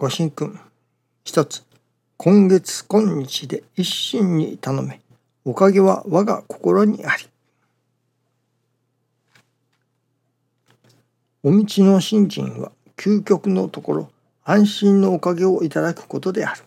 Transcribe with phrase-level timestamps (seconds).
[0.00, 0.60] ご神君。
[1.24, 1.64] 一つ。
[2.18, 5.00] 今月今日で一心に頼め。
[5.44, 7.24] おかげは我が心にあり。
[11.42, 14.10] お道の信心は究極のところ。
[14.44, 16.62] 安心のおかげをいただくことである。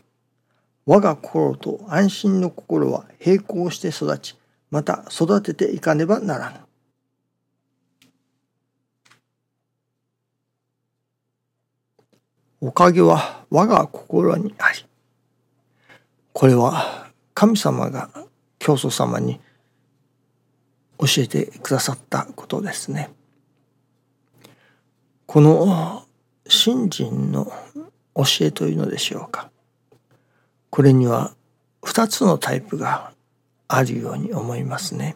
[0.86, 4.36] 我が心と安心の心は並行して育ち
[4.72, 6.58] また育てていかねばならぬ。
[12.64, 14.86] おかげは我が心にあり。
[16.32, 18.12] これは神様が
[18.60, 19.40] 教祖様に
[21.00, 23.10] 教えてくださったことですね。
[25.26, 26.06] この
[26.48, 27.52] 信心の
[28.16, 29.50] 教えというのでしょうか。
[30.70, 31.34] これには
[31.84, 33.12] 二つのタイプが
[33.68, 35.16] あるように思いますね。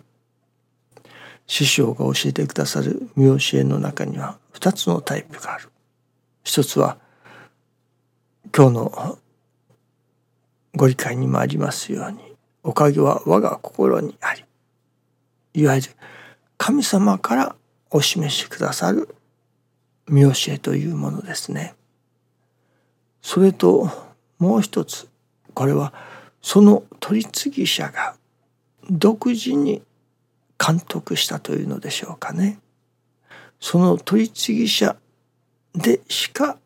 [1.46, 5.70] 師匠が教えてくださる見教えの中には二つのタイプがある。
[6.44, 6.98] 一つは
[8.58, 9.20] 今日の
[10.78, 12.20] ご理解にもありますように
[12.64, 14.46] おかげは我が心にあり
[15.54, 15.90] いわゆる
[16.58, 17.56] 神様から
[17.92, 19.14] お示しくださる
[20.08, 21.76] 見教えというものですね。
[23.22, 23.90] それと
[24.40, 25.10] もう一つ
[25.54, 25.94] これは
[26.42, 28.16] その取り次ぎ者が
[28.90, 29.82] 独自に
[30.66, 32.60] 監督したというのでしょうかね。
[33.60, 34.96] その取り次ぎ者
[35.74, 36.58] でしか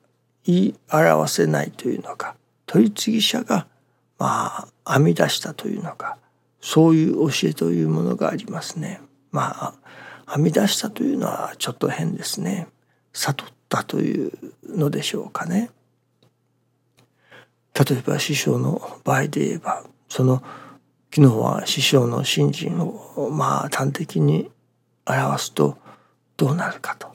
[0.50, 3.68] 言い表せないというのか取り次ぎ者が
[4.18, 6.18] まあ編み出したというのか
[6.60, 9.00] そういう教えというものがありますね。
[9.32, 9.76] ま
[10.28, 12.68] あ編み出したというのはちょっと変ですね。
[13.14, 14.32] 悟ったという
[14.68, 15.70] のでしょうかね。
[17.74, 20.44] 例えば師匠の場合で言えばその
[21.16, 24.52] 昨日は師匠の信心をまあ端的に
[25.06, 25.78] 表すと
[26.36, 27.08] どうなるかと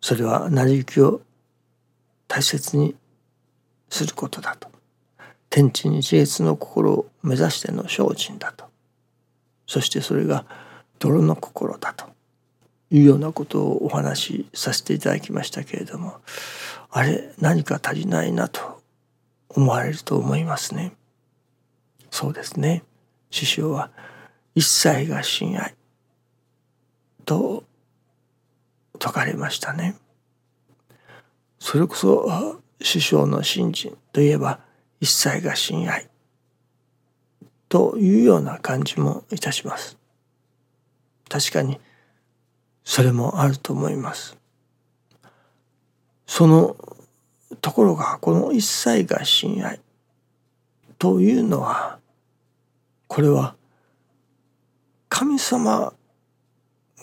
[0.00, 1.22] それは成り行きを
[2.32, 2.94] 大切に
[3.90, 4.70] することだと
[5.50, 8.64] 天地日月の心を目指しての精進だと
[9.66, 10.46] そしてそれが
[10.98, 12.06] 泥の心だと
[12.90, 16.22] いうようなことをお話しさせていただきましたけれども
[16.90, 18.80] あれ何か足りないなと
[19.50, 20.94] 思われると思いますね。
[22.10, 22.82] そうですね
[23.30, 23.90] 師匠は
[24.54, 25.74] 一切が親愛
[27.26, 27.64] と
[28.98, 29.96] 説かれましたね。
[31.62, 34.58] それこそ師匠の信心といえば
[35.00, 36.08] 一切が親愛
[37.68, 39.96] というような感じもいたします。
[41.28, 41.78] 確かに
[42.82, 44.36] それもあると思います。
[46.26, 46.74] その
[47.60, 49.80] ところがこの一切が親愛
[50.98, 52.00] というのは
[53.06, 53.54] これは
[55.08, 55.94] 神様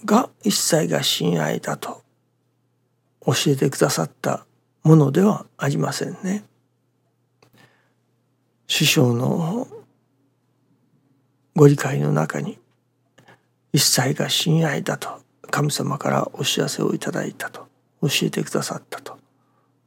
[0.03, 2.03] が一切が親愛だと
[3.25, 4.45] 教えてくださった
[4.89, 6.43] ものではありませんね。
[8.65, 9.67] 師匠の
[11.55, 12.57] ご理解の中に
[13.71, 17.67] 一切が親愛だと神様からお知らせをいただいたと
[18.01, 19.19] 教えてくださったと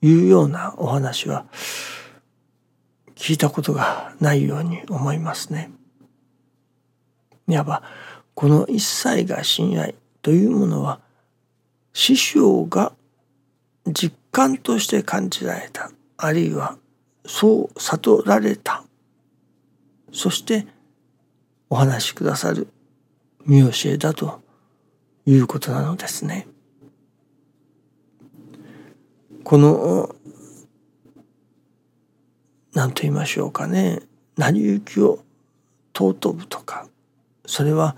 [0.03, 1.47] いうようなお話は
[3.17, 5.73] 聞いたことがないように思いますね。
[7.49, 7.83] いわば
[8.35, 11.01] この一切が親愛というものは
[11.93, 12.93] 師匠が
[13.85, 15.93] 実感として感じられた。
[16.17, 16.79] あるいは
[17.27, 18.83] そう悟られた。
[20.11, 20.67] そして
[21.71, 22.67] お話しくださる。
[23.45, 24.41] 見教えだと
[25.27, 26.49] いうことなのですね。
[29.45, 30.15] この
[32.73, 34.01] 何と言いましょうかね。
[34.39, 35.23] 成り行きを
[35.95, 36.89] 尊ぶとか。
[37.45, 37.97] それは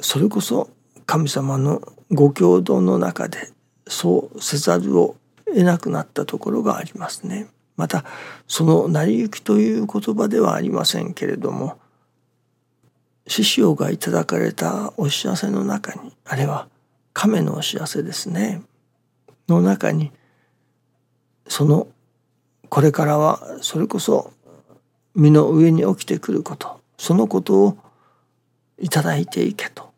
[0.00, 0.70] それこそ
[1.04, 3.52] 神様のご共同の中で
[3.88, 5.16] そうせざるを
[5.46, 7.48] 得なくなったところがありますね。
[7.76, 8.04] また
[8.46, 11.78] その成り行きという言葉ではありませんけれども
[13.28, 16.68] 師匠がいただかれたお知らせの中にあれは
[17.12, 18.62] 亀のお知らせですね。
[19.48, 20.12] の中に
[21.46, 21.88] その
[22.68, 24.32] これからはそれこそ
[25.14, 27.78] 身の上に起きてくることそのことを
[28.78, 29.88] いただいていけと。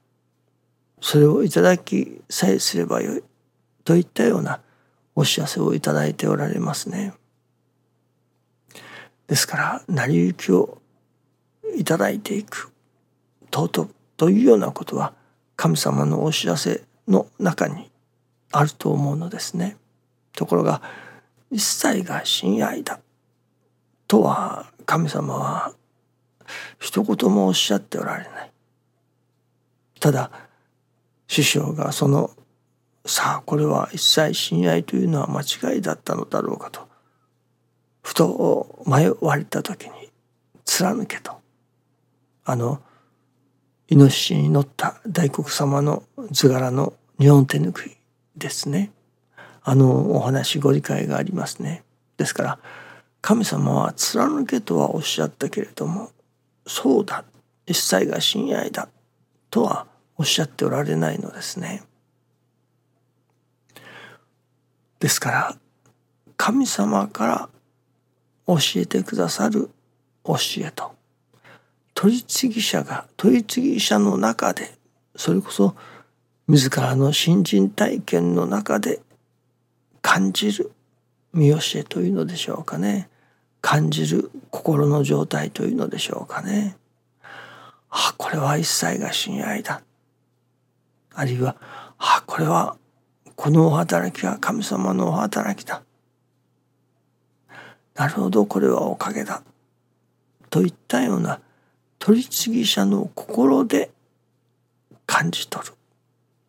[1.01, 3.25] それをいただきさえすればよい。
[3.85, 4.61] といったような
[5.15, 7.15] お知らせをいただいておられますね。
[9.27, 10.79] ですから成り行きを
[11.77, 12.73] いただいていく
[13.53, 15.15] 尊というようなことは
[15.57, 17.91] 神様のお知らせの中に
[18.53, 19.77] あると思うのですね。
[20.33, 20.83] ところが
[21.51, 23.01] 一切が親愛だ
[24.09, 25.75] とは神様は
[26.79, 28.53] 一言もおっしゃっておられない。
[30.01, 30.31] ただ
[31.29, 32.31] 師匠がその
[33.07, 36.89] さあこれは一切親愛というのは間違いだったのだろうかと。
[38.03, 40.11] ふと迷われた時に
[40.65, 41.41] 貫けと。
[42.45, 42.81] あの
[43.89, 47.97] イノシシに乗った大黒様の図柄の日本手ぬぐい
[48.37, 48.93] ですね。
[49.63, 51.85] あのお話ご理解がありますね。
[52.17, 52.59] ですから
[53.21, 56.11] 神様は貫けとはおっしゃったけれども
[56.67, 57.25] そうだ。
[57.67, 58.89] 一切が親愛だ。
[59.51, 59.87] とは
[60.17, 61.83] おっしゃっておられないのですね。
[65.01, 65.57] ですから
[66.37, 67.49] 神様から
[68.47, 69.71] 教えてくださる
[70.25, 70.93] 教えと
[71.95, 74.73] 取り次ぎ者が取り次ぎ者の中で
[75.17, 75.75] それこそ
[76.49, 79.01] 自らの新人体験の中で
[80.03, 80.73] 感じる
[81.33, 83.09] 見教えというのでしょうかね。
[83.61, 86.77] 感じる心の状態というのでしょうかね。
[87.91, 89.83] あこれは一切が親愛だ。
[91.15, 91.57] あるいは
[91.99, 92.77] あこれは
[93.41, 95.83] このお働きは神様のお働きだ。
[97.95, 99.43] なるほどこれはおかげだ。
[100.51, 101.41] といったような
[101.99, 103.93] 取り次ぎ者の心で
[105.07, 105.73] 感じ取る。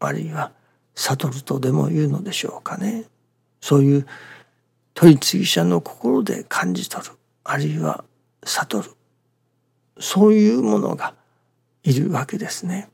[0.02, 0.52] あるいは
[0.94, 3.06] 悟るとでも言うのでしょうかね。
[3.62, 4.08] そういう
[4.94, 7.14] 取り次ぎ者の心で感じ取る。
[7.46, 8.04] あるいは
[8.44, 8.92] 悟る。
[9.98, 11.14] そういうものが
[11.84, 12.90] いるわけですね。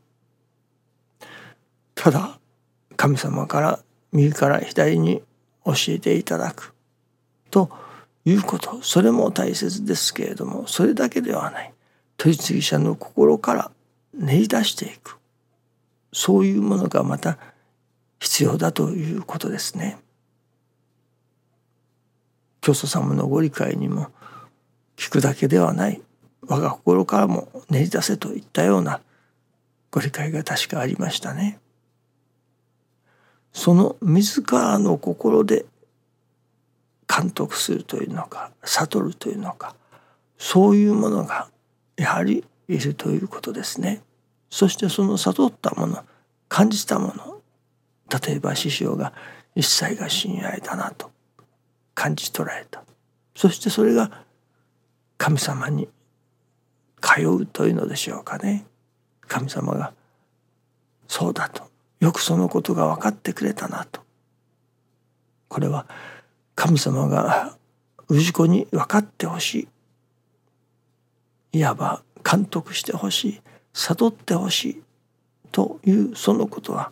[1.96, 2.38] ただ
[2.96, 3.80] 神様から
[4.18, 5.22] 右から左に
[5.64, 6.74] 教えていただく。
[7.52, 7.70] と
[8.26, 8.82] いうこと。
[8.82, 11.74] それも大切ですけれどもそれだけではない。
[12.18, 13.72] 取次者の心から
[14.16, 15.18] 練り出していく。
[16.12, 17.38] そういうものがまた
[18.20, 20.00] 必要だということですね。
[22.62, 24.08] 教祖様のご理解にも
[24.96, 26.02] 聞くだけではない。
[26.48, 29.00] 我が心からも練り出せといったような
[29.92, 31.60] ご理解が確かありましたね。
[33.58, 35.66] その自らの心で
[37.08, 39.76] 監督するというのか悟るというのか
[40.38, 41.50] そういうものが
[41.98, 44.04] やはりいるということですね。
[44.52, 46.06] そしてその悟ったもの
[46.48, 47.42] 感じたもの
[48.24, 49.12] 例えば師匠が
[49.56, 51.10] 一切が親愛だなと
[51.96, 52.84] 感じ取られた。
[53.36, 54.24] そしてそれが
[55.18, 55.90] 神様に
[57.02, 58.68] 通うというのでしょうかね。
[59.22, 59.94] 神様が
[61.08, 61.68] そうだと。
[62.00, 64.02] よくそのことが分かってくれたなと。
[65.48, 65.88] これは
[66.56, 67.56] 神様が
[68.10, 69.68] 氏子に分かってほし
[71.54, 71.60] い。
[71.60, 73.42] いわば監督してほしい。
[73.74, 74.84] 悟ってほしい。
[75.52, 76.92] というそのことは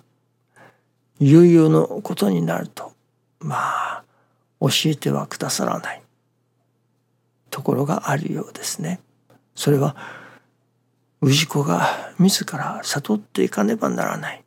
[1.19, 2.93] いよいよのことになると
[3.39, 4.03] まあ
[4.59, 6.01] 教えてはくださらない。
[7.51, 8.99] ところがあるようですね。
[9.55, 9.95] それは
[11.21, 14.44] 氏子が自ら悟っていかねばならない。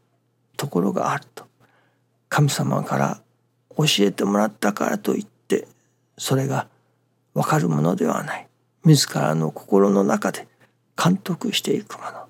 [0.59, 1.47] ところがあると。
[2.29, 3.23] 神様から
[3.79, 5.67] 教えてもらったからといって
[6.19, 6.69] それが
[7.33, 8.49] 分かるものではない。
[8.85, 10.47] 自らの心の中で
[11.03, 12.29] 監督していくもの。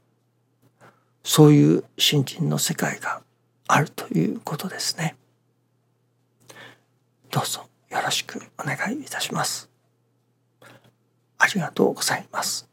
[1.25, 3.23] そういう信心の世界が
[3.67, 5.17] あるということですね。
[7.31, 9.69] どうぞよろしくお願いいたします。
[11.39, 12.68] ありがとうございます。